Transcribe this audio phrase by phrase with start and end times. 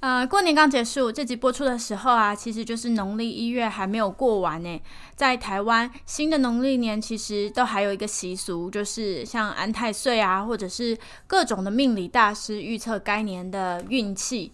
[0.00, 4.80] 呃，过年刚结束，这集播出的时候啊，其实就是农历一月还没有过完呢。
[5.14, 10.96] 在台湾，新的农历年其实都还有一个习俗，就是像安太岁啊，或者是
[11.26, 14.52] 各种的命理大师预测该年的运气。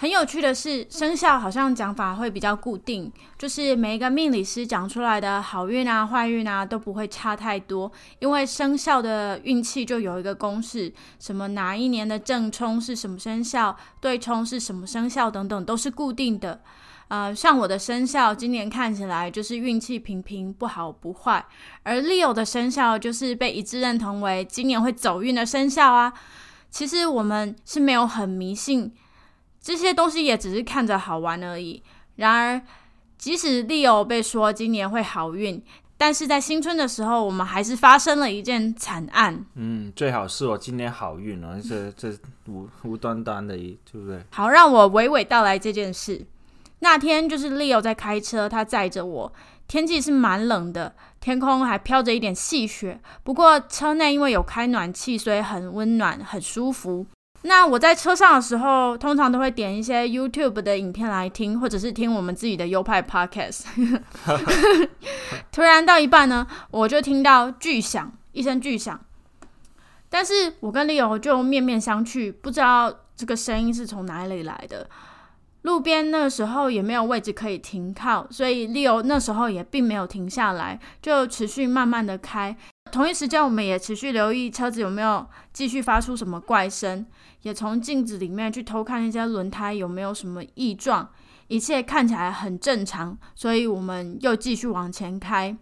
[0.00, 16.62] 很有趣的是，生肖好像讲法会比较固定，就是每一个命理师讲出来的好运啊、坏运啊都不会差太多，因为生肖的运气就有一个公式，什么哪一年的正冲是什么生肖，对冲是什么生肖等等都是固定的。
[17.08, 21.44] 呃，像我的生肖今年看起来就是运气平平，不好不坏，
[21.82, 26.10] 而 Leo 的生肖就是被一致认同为今年会走运的生肖啊。
[26.70, 28.94] 其实我们是没有很迷信。
[29.60, 31.82] 这些东西也只是看着好玩而已。
[32.16, 32.62] 然而，
[33.18, 35.62] 即使 Leo 被说今年会好运，
[35.96, 39.44] 但是在新春的时候，我们还是发生了一件惨案。
[39.54, 42.10] 嗯，最好是我今年好运哦，这这
[42.46, 44.22] 无无端端的，对不对？
[44.30, 46.26] 好，让我娓娓道来这件事。
[46.80, 49.32] 那天就是 Leo 在开车，他载着我，
[49.68, 52.98] 天气是蛮冷的，天空还飘着一点细雪。
[53.22, 57.06] 不过车内因为有开暖气，所以很温暖，很舒服。
[57.42, 63.62] 那我在车上的时候，通常都会点一些 YouTube 的影片来听，或者是听我们自己的优派 Podcast。
[65.50, 69.00] 突然到一半呢，我就听到巨响，一声巨响。
[70.10, 74.88] 但是我跟 Leo 就面面相觑，不知道这个声音是从哪里来的。
[75.62, 82.56] 路边那时候也没有位置可以停靠，所以 Leo 那时候也并没有停下来，就持续慢慢的开。
[82.92, 87.06] 同一时间，我们也持续留意车子有没有继续发出什么怪声，
[87.42, 91.08] 也从镜子里面去偷看一下轮胎有没有什么异状，
[91.46, 95.56] 一切看起来很正常，所以我们又继续往前开。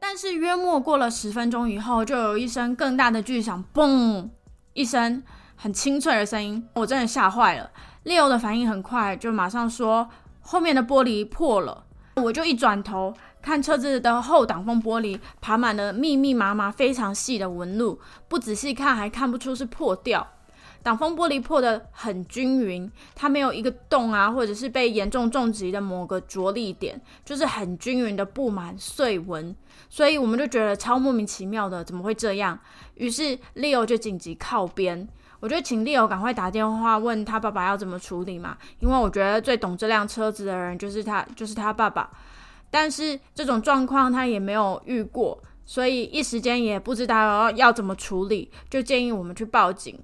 [0.00, 4.28] 但是约莫过了十分钟以后，就有一声更大的巨响，嘣
[4.72, 5.22] 一声。
[5.56, 7.70] 很清脆的声音，我真的吓坏了。
[8.04, 10.08] Leo 的反应很快，就马上说
[10.40, 11.84] 后面的玻璃破了。
[12.16, 17.98] 我就一转头看车子的后挡风玻璃，爬满了密密麻麻、非常细的纹路，
[18.28, 20.26] 不仔细看还看不出是破掉。
[20.82, 29.56] 挡风玻璃破的很均匀，它没有一个洞啊，或者是被严重重击的某个着力点，就是很均匀的布满碎纹。
[29.88, 32.58] 所以我们就觉得超莫名其妙的，怎么会这样？
[32.96, 35.08] 于是 Leo 就紧急靠边。
[35.40, 42.10] 我就请 Leo 赶快打电话问他爸爸要怎么处理嘛，因为我觉得最懂这辆车子的人就是他，就是他爸爸。
[42.70, 49.98] 但是这种状况他也没有遇过，所以一时间也不知道要怎么处理，就建议我们去报警。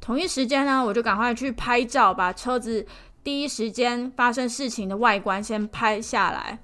[0.00, 2.86] 同一时间呢，我就赶快去拍照，把车子
[3.24, 6.58] 第一时间发生事情的外观先拍下来，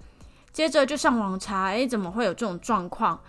[0.53, 3.21] 接着就上网查，诶，怎么会有这种状况？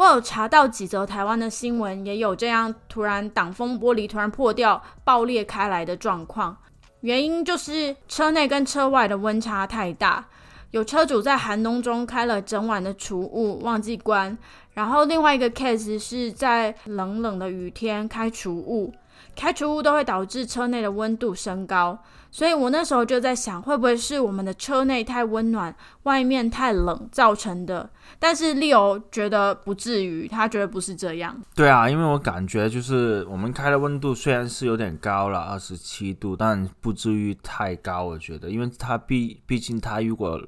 [0.00, 6.56] 我有查到几则台湾的新闻，也有这样突然挡风玻璃突然破掉、爆裂开来的状况。
[7.02, 10.24] 原因就是车内跟车外的温差太大，
[10.70, 14.38] 有车主在寒冬中开了整晚的储物忘记关，
[14.72, 18.94] 然后另外一个 case 是在冷冷的雨天开储物，
[19.34, 21.98] 开除物都会导致车内的温度升高。
[22.32, 25.74] 所以我那时候就在想，会不会是我们的车内太温暖，
[26.04, 27.90] 外面太冷造成的？
[28.20, 31.36] 但是 Leo 觉得不至于，他觉得不是这样。
[31.56, 38.04] 对啊，因为我感觉就是我们开的温度虽然是有点高了，二十七度，但不至于太高。
[38.04, 40.40] 我觉得，因为它毕毕竟它如果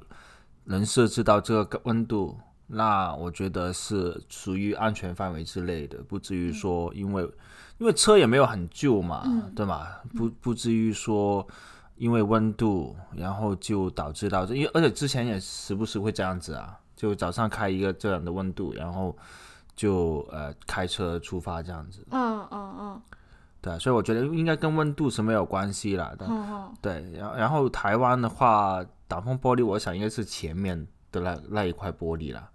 [0.63, 2.37] 能设置到这个温度，
[2.67, 7.29] 那我觉得是属于安全范围之内的，不至于说因为
[7.77, 9.87] 因为车也没有很旧嘛，嗯对吗？
[10.15, 11.47] 不不至于说。
[11.95, 19.15] 因为温度，然后就导致到这，因为而且之前也时不时会这样子啊，就早上开一个这样的温度，然后
[19.75, 22.05] 就呃开车出发这样子。
[22.09, 23.01] 嗯嗯嗯
[23.61, 26.25] 对，所以我觉得应该跟温度是没有关系啦的。
[26.27, 32.49] 嗯嗯，对，然然后台湾的话，挡风玻璃我想应该是前面的那那一块玻璃啦，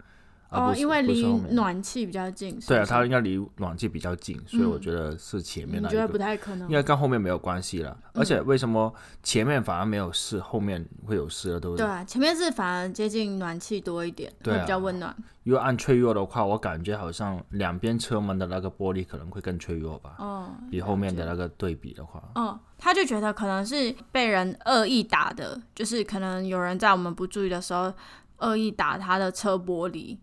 [0.49, 2.59] 哦，因为离暖气比较近。
[2.61, 6.17] 是对啊，它应该离暖气比较近，所以我嗯觉得是前面那一你觉得不。
[6.19, 6.73] 太可能应？
[6.73, 8.93] 该跟后面没有关系了，而嗯且为什么
[9.23, 15.15] 前面反而没有事，后面会有事了，对不对啊，前面是反而接近暖气多一点，会比较温暖。
[15.43, 22.21] 如果按脆弱的话，我感觉好像两边车门的那个玻璃可能会更脆弱吧，哦，比后面的那个对比的话。
[22.35, 27.93] 哦，他就觉得可能是被人恶意打的，就是可能有人在我们不注意的时候
[28.39, 30.17] 恶意打他的车玻璃。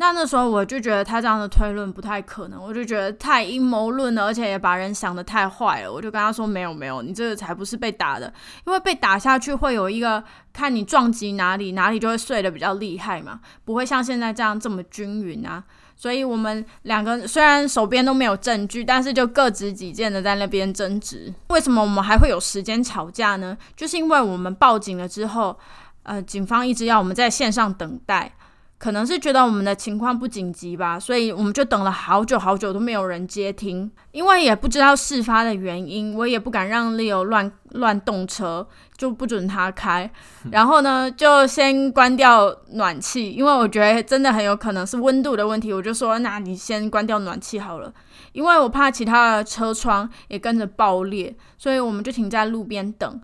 [0.00, 5.92] 那那时候我就觉得他这样的推论不太可能，我就觉得太阴谋论了，而且也把人想的太坏了。
[5.92, 8.32] 我就跟他说没有没有，你这个才不是被打的，
[8.64, 10.22] 因为被打下去会有一个
[10.52, 15.64] 看你撞击哪里，哪里就会碎的比较厉害嘛，不会像现在这样这么均匀啊。
[15.96, 21.34] 所以我们两个虽然手边都没有证据，但是就各执己见的在那边争执。
[21.48, 23.58] 为什么我们还会有时间吵架呢？
[23.74, 25.58] 就是因为我们报警了之后，
[26.04, 28.32] 呃，警方一直要我们在线上等待，
[28.78, 33.90] 可能是觉得我们的情况不紧急吧，所以我们就等了好久好久都没有人接听。
[34.12, 38.66] 因为也不知道事发的原因，我也不敢让 Leo 乱乱动车，
[38.96, 40.08] 就不准他开。
[40.52, 45.72] 然后呢，就先关掉暖气，因为我觉得真的很有可能是温度的问题。
[45.72, 47.92] 我就说，那你先关掉暖气好了，
[48.30, 53.20] 因为我怕其他的车窗也跟着爆裂，所以我们就停在路边等。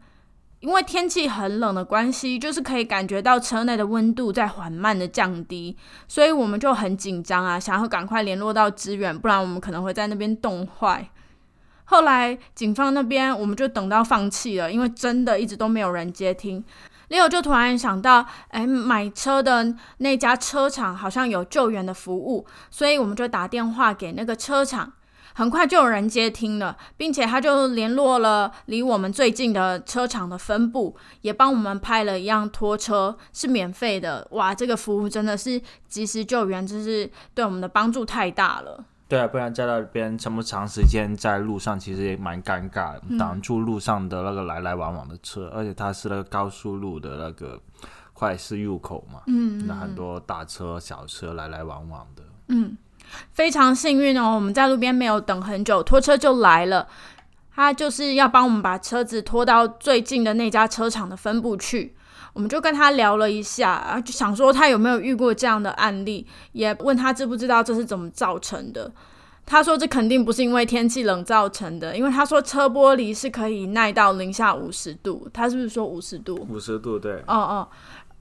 [0.65, 5.77] 因为天气很冷的关系，就是可以感觉到车内的温度在缓慢的降低，
[6.09, 11.11] 所以我们就很紧张啊，想要赶快联络到支援，不然我们可能会在那边冻坏。
[11.85, 16.65] 后来警方那边我们就等到放弃了，因为真的一直都没有人接听。
[17.11, 24.95] Leo 就突然想到，哎，买车的那家车厂好像有救援的服务，所以我们就打电话给那个车厂。
[25.35, 34.27] 很快就有人接听了，并且他就联络了离我们最近的车厂的分部，也帮我们派了一辆拖车，是免费的。
[34.31, 38.85] 哇，这个服务真的是及时救援，真是对我们的帮助太大了。
[39.07, 47.61] 对啊，不然在那边这么长时间在路上，其实也蛮尴尬，挡住路上的那个来来往往的车，而且它是那个高速路的那个
[48.13, 52.23] 快速入口嘛，嗯，那很多大车、小车来来往往的。
[52.49, 52.77] 嗯，
[53.33, 56.87] 非常幸运哦，我们在路边没有等很久，拖车就来了。
[57.55, 61.95] 他就是要帮我们把车子拖到最近的那家车厂的分部去。
[62.33, 68.91] 我们就跟他聊了一下，啊，就想说他有没有遇过这样的案例，也问他知不知道这是怎么造成的。
[69.47, 75.29] 他说这肯定不是因为天气冷造成的，因为他说车玻璃是可以耐到零下五十度。
[75.33, 76.35] 他是不是说五十度？
[76.51, 77.69] 五十度，对，哦哦，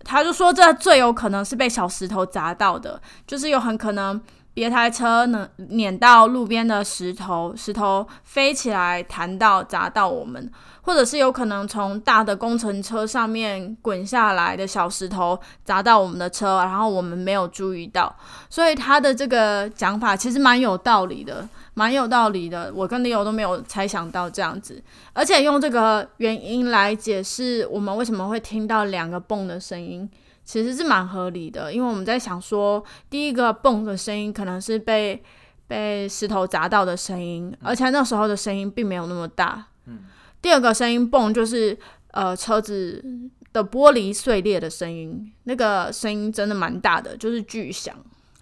[0.04, 4.22] 他就说这最有可能是被小石头砸到的，就是有很可能
[4.54, 10.52] 别台车呢碾到路边的石头，石头飞起来弹到砸到我们，
[10.82, 18.16] 或者是有可能从大的工程车上面滚下来的小石头砸到我们的车，然后我们没有注意到，
[18.50, 21.48] 所以他的这个讲法其实蛮有道理的。
[21.76, 24.80] 蛮有道理的，我跟 Leo 都没有猜想到这样子，
[25.12, 30.08] 而且用这个原因来解释我们为什么会听到两个泵的声音，
[30.44, 31.74] 其实是蛮合理的。
[31.74, 35.24] 因为我们在想说，第一个蹦的声音可能是被
[35.68, 39.66] 被石头砸到的声音，而且那时候的声音并没有那么大。
[39.86, 40.00] 嗯，
[40.42, 41.78] 第二个声音蹦就是
[42.12, 43.04] 呃车子
[43.52, 47.96] 的玻璃碎裂的声音，那个声音真的蛮大的，就是巨响。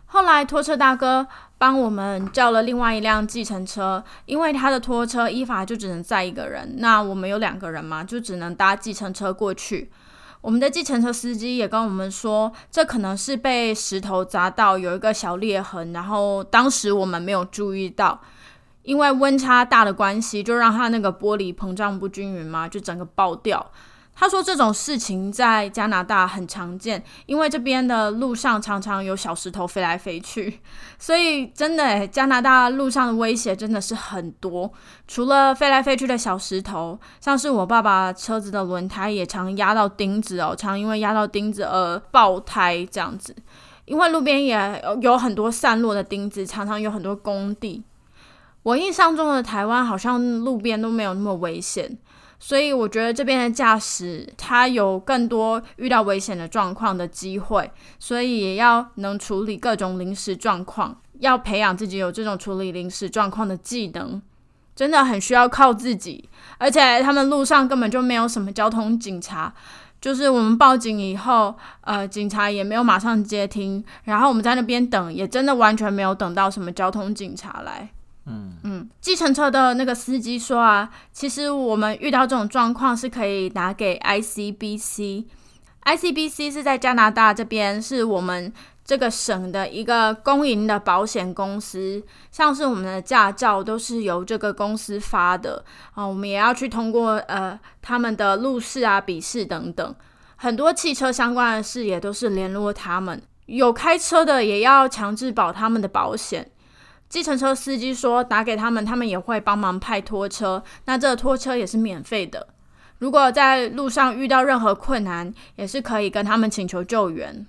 [0.07, 1.25] 后来拖车大哥
[1.57, 9.89] 帮我们叫了另外一辆计程车，因为他的拖车依法就只能载一个人，那我们有两个人嘛，就只能搭计程车过去。
[10.41, 18.19] 我们的计程车司机也跟我们说，这可能是被石头砸到，有一个小裂痕，然后当时我们没有注意到，
[18.81, 23.71] 因为温差大的关系，就让它那个玻璃膨胀不均匀嘛，就整个爆掉。
[24.21, 30.59] 他说这种事情在加拿大很常见，因为这边的路上常常有小石头飞来飞去，
[30.99, 34.71] 所以真的，加拿大路上的威胁真的是很多。
[35.07, 43.35] 除了飞来飞去的小石头，像是我爸爸车子的轮胎也常压到钉子哦，常因为压到钉子而爆胎这样子。
[43.85, 47.83] 因为路边也有很多散落的钉子，常常有很多工地。
[48.61, 51.97] 我印象中的台湾好像路边都没有那么危险。
[52.43, 64.19] 所以我觉得这边的驾驶他有更多遇到危险的状况的机会，所以也要能处理各种临时状况，要培养自己有这种处理临时状况的技能，
[64.75, 66.27] 真的很需要靠自己。
[66.57, 69.53] 而且他们路上根本就没有什么交通警察，
[70.01, 77.89] 就是我们报警以后，呃，警察也没有马上接听，然后我们在那边等，也真的完全没有等到什么交通警察来。
[78.25, 88.53] 嗯嗯，计程车的那个司机说啊，其实我们遇到这种状况是可以打给 ICBC，ICBC 是在加拿大这边，是我们
[88.85, 99.95] 这个省的一个公营的保险公司，像是我们的驾照都是由这个公司发的啊，我们也要去通过呃他们的路试啊、笔试等等，
[100.35, 103.19] 很多汽车相关的事也都是联络他们。
[103.47, 106.51] 有开车的也要强制保他们的保险。
[107.11, 112.47] 计程车司机说打给他们，他们也会帮忙派拖车，那这拖车也是免费的。
[112.99, 117.45] 如果在路上遇到任何困难，也是可以跟他们请求救援。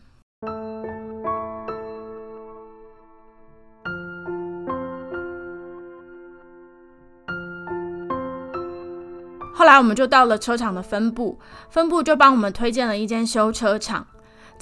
[9.55, 11.39] 后来我们就到了车厂的分部，
[11.71, 14.05] 分部就帮我们推荐了一间修车厂。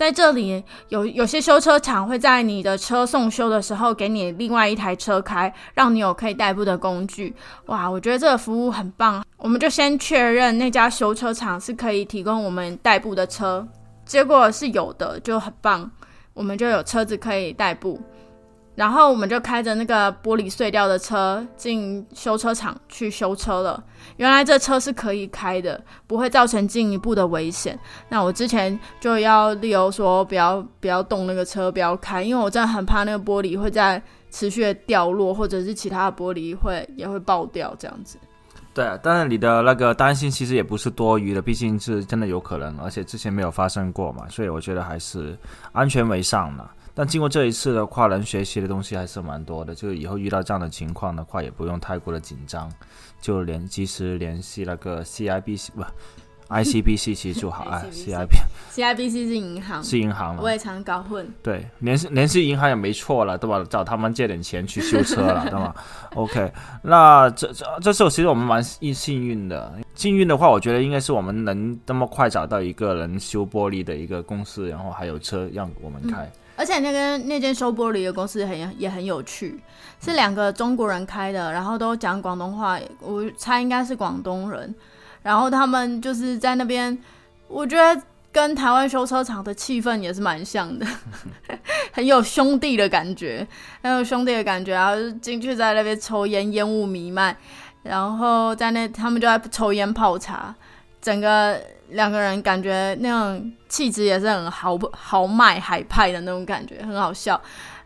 [0.00, 7.34] 在这里有有些修车厂会在你的车送修的时候给你另外一台车开，让你有可以代步的工具。
[7.66, 9.22] 哇，我觉得这个服务很棒。
[9.36, 13.68] 我们就先确认那家修车厂是可以提供我们代步的车，
[14.06, 15.90] 结果是有的，就很棒。
[16.32, 18.00] 我们就有车子可以代步。
[18.74, 23.82] 然后我们就开着那个玻璃碎掉的车进修车厂去修车了。
[24.16, 27.78] 原来这车是可以开的，不会造成进一步的危险。
[28.08, 38.18] 那我之前就要理由说不要不要动那个车，不要开，因为我真的很怕那个玻璃会在持续的掉落，或者是其他的玻璃会也会爆掉这样子。
[38.72, 45.36] 对，但是你的那个担心其实也不是多余的，毕竟是真的有可能，而且之前没有发生过嘛，所以我觉得还是
[45.72, 46.70] 安全为上了。
[47.00, 49.74] 但经过这一次的话，能学习的东西还是蛮多的。
[49.74, 52.70] 就是以后遇到这样的情况的话，也不用太过的紧张，
[53.22, 55.82] 就联及时联系那个 CIBC 不
[56.50, 57.82] ICBC 其实就好啊。
[57.90, 58.28] CIB
[58.70, 61.26] CIBC 是银行，是银行我也常搞混。
[61.42, 63.64] 对，联系联系银行也没错了，对吧？
[63.70, 65.74] 找他们借点钱去修车了，对吧
[66.16, 66.52] ？OK，
[66.82, 69.72] 那这这这时候其实我们蛮幸幸运的。
[69.94, 76.30] 幸运的话，我觉得应该是我们能那么快找到一个能修玻璃的一个公司，然后还有车让我们开。
[76.60, 79.58] 而且那个那间修玻璃的公司很也很有趣，
[79.98, 84.74] 是两个中国人开的，然后都讲广东话，我猜应该是广东人。
[85.22, 86.98] 然后他们就是在那边，
[87.48, 90.86] 我觉得跟台湾修车厂的气氛也是蛮像的，
[91.92, 93.46] 很有兄弟的感觉，
[93.82, 94.74] 很有兄弟的感觉。
[94.74, 97.34] 然后进去在那边抽烟，烟雾弥漫，
[97.84, 100.54] 然后在那他们就在抽烟泡茶，
[101.00, 101.60] 整个。
[101.90, 107.34] 两个人感觉那种气质也是很豪豪迈海派的那种感觉，很好笑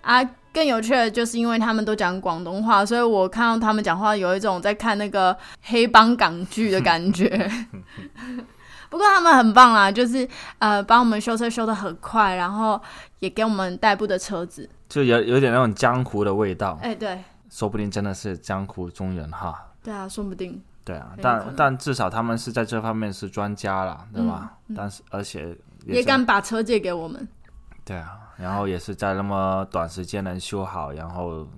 [0.02, 0.22] 啊！
[0.52, 7.50] 更有趣的就是因为他们都讲广东话，所以我看到他们讲话有一种在看那个黑帮港剧的感觉。
[8.90, 10.28] 不过他们很棒啦，就是
[10.58, 12.78] 呃帮我们修车修的很快，然后
[13.20, 16.78] 也给我们代步的车子，就有有点那种江湖的味道。
[16.82, 19.72] 哎，对，说不定真的是江湖中人哈。
[19.82, 20.62] 对啊，说不定。
[20.84, 24.52] 对啊，但但至少他们是在这方面是专家了，对吧？
[24.76, 27.26] 但是而且也敢把车借给我们。
[27.84, 31.48] 对啊，然后也是在那么短时间能修好，然后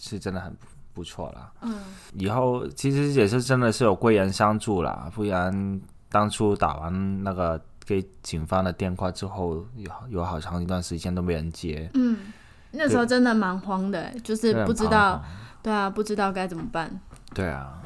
[0.00, 0.56] 是真的很
[0.92, 1.52] 不错了。
[1.62, 1.80] 嗯，
[2.12, 11.90] 以后其实也是真的是有贵人相助了，不然当初打完那个给警方的电话之后，有有好长一段时间都没人接。
[11.94, 12.32] 嗯，
[12.70, 15.20] 那时候真的蛮慌的，就是不知道，
[15.60, 17.00] 对啊，不知道该怎么办。
[17.34, 17.82] 对啊。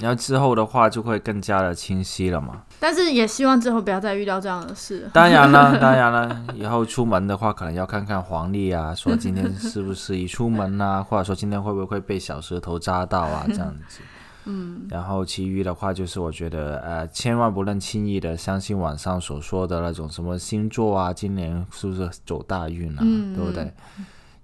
[0.00, 2.62] 然后之后的话就会更加的清晰了嘛。
[2.80, 5.08] 但是也希望之后不要再遇到这样的事。
[5.12, 14.00] 当然了， 当然了，以后出门的话可能要看看黄历啊，说今天是不是一出门啊， 或者说今天会不会被小石头扎到啊，这样子。
[14.46, 14.86] 嗯。
[14.88, 23.00] 然后其余的话就是我觉得呃，千万不能轻易的相信网上所说的那种什么星座啊，今年是不是走大运啊，
[23.36, 23.70] 对不对？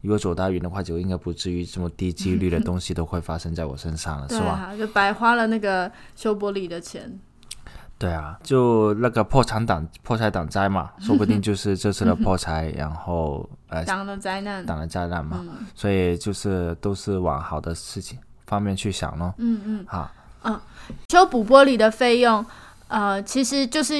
[0.02, 4.70] 如果走大运的话，就应该不至于这么低几率的东西都会发生在我身上了，是吧？
[4.78, 7.18] 就白花了那个修玻璃的钱。
[7.98, 15.42] 对啊，就那个破产挡破财挡灾嘛， 说不定就是这次的破财，然后 呃挡了灾难，挡了灾难嘛。
[15.74, 19.34] 所以就是都是往好的事情方面去想咯。
[19.38, 20.10] 嗯嗯，好，
[20.42, 20.60] 嗯，
[21.08, 22.44] 修补玻璃的费用，
[22.88, 23.94] 呃，其实就是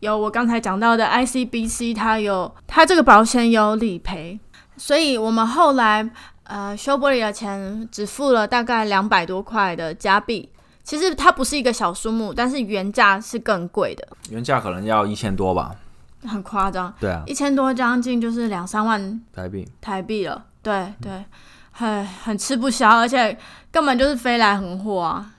[0.00, 4.40] 有我刚才讲到的 ICBC，它有它这个保险有理赔。
[4.76, 6.08] 所以我们后来，
[6.44, 10.48] 呃，修玻璃的钱只付了大概两百多块的加币。
[10.84, 14.06] 其实它不是一个小数目，但是原价是更贵的。
[14.30, 15.74] 原价可能要一千多吧？
[16.22, 16.94] 很夸张。
[17.00, 19.66] 对啊，一千多将近就是两三万台币。
[19.80, 21.24] 台币了，对对，
[21.72, 23.36] 很很吃不消，而且
[23.72, 25.32] 根本就是飞来横祸啊！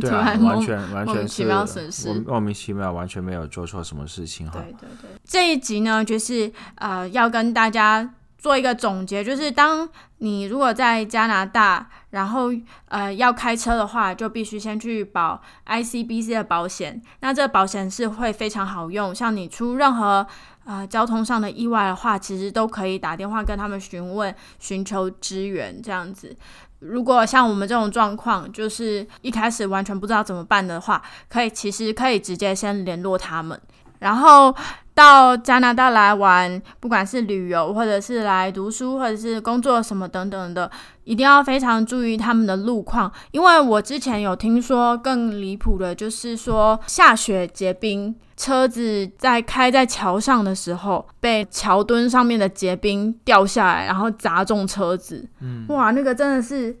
[0.00, 4.54] 对啊， 完全完全奇妙损失，莫名其妙，完全没有做错什么事情哈。
[4.54, 8.08] 对对对，这一集呢，就是呃，要跟大家。
[8.44, 12.50] 做一个总结，就是当你如果在加拿大，然后
[12.88, 17.00] 呃要开车的话，就必须先去保 ICBC 的保险。
[17.20, 20.26] 那这个保险是会非常好用，像你出任何
[20.66, 26.36] 啊交通上的意外的话，其实都可以打电话跟他们询问，寻求支援这样子。
[26.80, 33.58] 如果像我们这种状况，就是一开始完全不知道怎么办的话，可以其实可以直接先联络他们，
[34.00, 34.54] 然后
[34.94, 40.70] 到加拿大来玩，不管是旅游或者是来读书或者是工作什么等等的，
[41.02, 55.28] 一定要非常注意他们的路况，因为我之前有听说更离谱的，就是说下雪结冰，车子在开在桥上的时候，被桥墩上面的结冰掉下来，然后砸中车子。
[55.40, 56.78] 嗯，哇，那个真的是。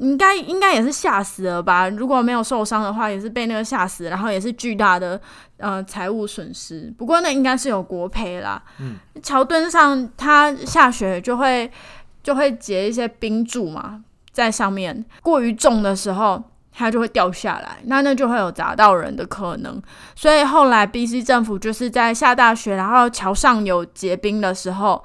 [0.00, 1.88] 应该应该也是吓死了吧？
[1.90, 5.20] 如果没有受伤的话，也是被那个吓死，然后也是巨大的
[5.58, 6.92] 呃财务损失。
[6.96, 8.62] 不过那应该是有国赔啦。
[8.78, 11.70] 嗯，桥墩上它下雪就会
[12.22, 14.00] 就会结一些冰柱嘛，
[14.32, 16.42] 在上面过于重的时候，
[16.72, 19.80] 它就会掉下来，那那就会有砸到人的可能。
[20.16, 25.04] 所以后来 B.C 政府就是在下大雪，然后桥上有结冰的时候。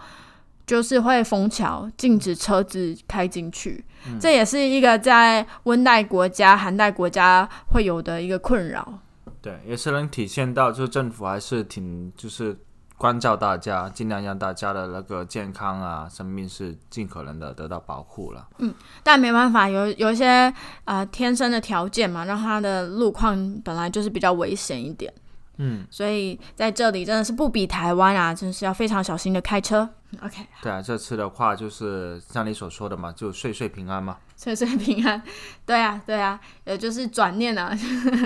[0.65, 3.84] 就是会封桥，禁止车子开进去，
[4.19, 9.00] 这也是一个在温带国家、寒带国家会有的一个困扰。
[9.41, 12.57] 对，也是能体现到，就是政府还是挺就是
[12.98, 18.48] 关照大家，尽量让大家的那个健康啊、生命是尽可能的得到保护了。
[18.57, 20.51] 嗯，但没办法，有有一些
[20.86, 25.13] 呃天生的条件嘛，让它的路况本来就是比较危险一点。
[25.58, 29.90] 嗯，所以在这里真的是不比台湾啊，真是要非常小心的开车。
[30.22, 35.22] OK，对啊，这次的话就是像你所说的嘛，就岁岁平安嘛，岁岁平安。
[35.66, 37.78] 对啊，对啊，也就是转念啊，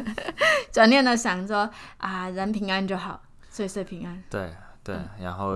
[0.71, 4.23] 转念的想着啊，人平安就好，岁岁平安。
[4.29, 4.49] 对。
[4.89, 5.53] 对，然后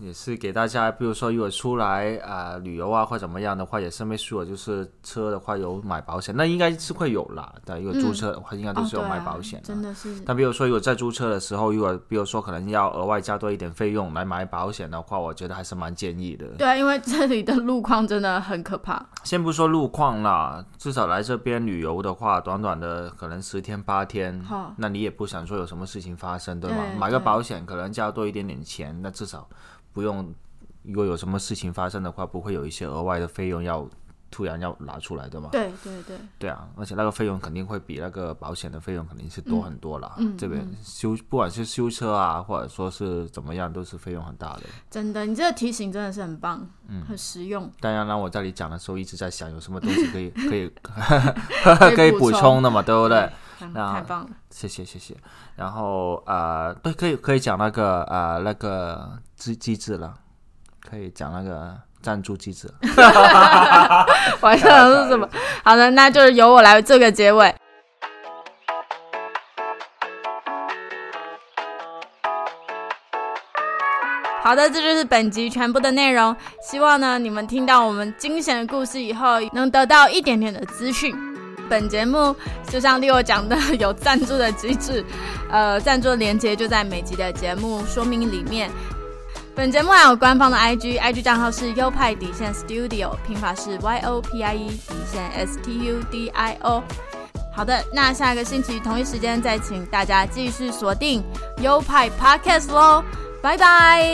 [0.00, 7.52] 也是给大家，比如说如果出来啊旅游啊或怎么样的话，也是没说，就是车的话有买保险，那应该是会有啦。
[7.64, 9.66] 对，如果租车的话，应该都是有买保险的。
[9.66, 10.18] 真的是。
[10.26, 16.46] 但比如说，如果在租车的时候，如果比如说可能要额外加多一点费用来买保险的话，我觉得还是蛮建议的。
[16.58, 19.00] 对，因为这里的路况真的很可怕。
[19.22, 24.44] 先不说路况啦，至少来这边旅游的话，短短的可能十天八天，
[24.76, 26.78] 那你也不想说有什么事情发生，对吗？
[26.98, 28.58] 买个保险可能加多一点点。
[28.62, 28.71] 钱
[29.02, 29.48] 那至少
[29.92, 30.34] 不用，
[30.82, 33.86] 如果有什么事情发生的话，不会有一些额外的费用要
[34.30, 35.50] 突然要拿出来的嘛？
[35.52, 40.10] 对对对，对啊，而且那个费用肯定会比那个保险的费用肯定是多很多了。
[40.16, 44.62] 嗯，这边修不管是修车啊，或者说是怎么样，都是费用很大的。
[44.90, 47.70] 真的，你这个提醒真的是很棒，嗯，很实用。
[47.78, 50.72] 当然，让我在你讲的时候一直在想，有什么东西可以可以
[51.94, 53.30] 可以补 充的嘛，对不对？
[53.72, 55.16] 太棒了，谢谢谢谢。
[55.56, 60.14] 然后呃，对，可以可以讲那个呃那个机机制了，
[60.88, 62.72] 可以讲那个赞助机制。
[64.40, 65.28] 我想是什么？
[65.62, 67.54] 好的，那就是由我来做个结尾。
[74.42, 76.34] 好的，这就是本集全部的内容。
[76.60, 81.31] 希望呢，你们听到我们惊险的故事以后，能得到一点点的资讯。
[81.72, 82.36] 本节目
[82.68, 85.02] 就像 Leo 讲的，有赞助的机制，
[85.50, 88.70] 呃，赞助的链接就在每集的节目说明里面。
[89.54, 96.84] 本节目还有官方的 IG，IG 账号是优派底线 Studio，拼法是 Y O P I E 底线 S T U D I O。
[97.56, 101.24] 好的，那下一个星期同一时间再请大家继续锁定
[101.62, 103.02] 优派 Podcast 喽，
[103.40, 104.06] 拜拜！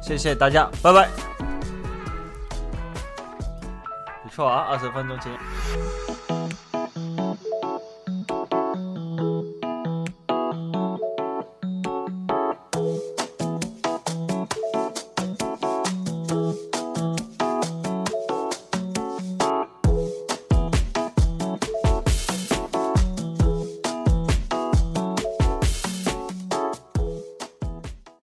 [0.00, 1.08] 谢谢大家，拜拜。
[4.22, 5.32] 不错啊，二十分钟前。